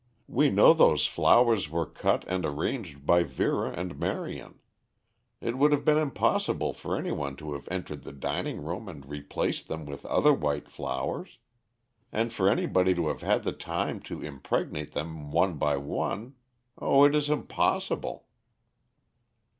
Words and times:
"We 0.27 0.49
know 0.49 0.73
those 0.73 1.05
flowers 1.05 1.69
were 1.69 1.85
cut 1.85 2.25
and 2.27 2.43
arranged 2.43 3.05
by 3.05 3.21
Vera 3.21 3.69
and 3.69 3.99
Marion. 3.99 4.57
It 5.39 5.59
would 5.59 5.71
have 5.71 5.85
been 5.85 5.99
impossible 5.99 6.73
for 6.73 6.97
any 6.97 7.11
one 7.11 7.35
to 7.35 7.53
have 7.53 7.67
entered 7.69 8.01
the 8.01 8.11
dining 8.11 8.63
room 8.65 8.89
and 8.89 9.05
replaced 9.05 9.67
them 9.67 9.85
with 9.85 10.03
other 10.07 10.33
white 10.33 10.67
flowers. 10.67 11.37
And 12.11 12.33
for 12.33 12.49
anybody 12.49 12.95
to 12.95 13.09
have 13.09 13.21
had 13.21 13.43
the 13.43 13.53
time 13.53 13.99
to 14.09 14.23
impregnate 14.23 14.93
them 14.93 15.29
one 15.31 15.57
by 15.59 15.77
one 15.77 16.33
oh, 16.79 17.03
it 17.03 17.13
is 17.13 17.29
impossible!" 17.29 18.25